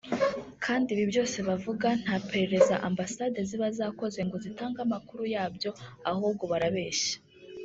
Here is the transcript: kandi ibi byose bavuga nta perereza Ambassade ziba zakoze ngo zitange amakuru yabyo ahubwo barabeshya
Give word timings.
kandi 0.63 0.87
ibi 0.93 1.05
byose 1.11 1.37
bavuga 1.47 1.87
nta 2.01 2.15
perereza 2.29 2.75
Ambassade 2.87 3.39
ziba 3.49 3.67
zakoze 3.77 4.19
ngo 4.27 4.35
zitange 4.43 4.79
amakuru 4.85 5.23
yabyo 5.35 5.69
ahubwo 6.11 6.43
barabeshya 6.53 7.15